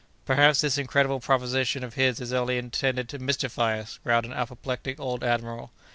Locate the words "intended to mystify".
2.57-3.77